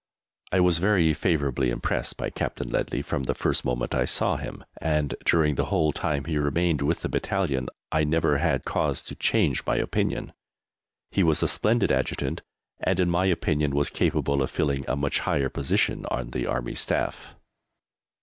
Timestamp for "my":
9.63-9.75, 13.11-13.27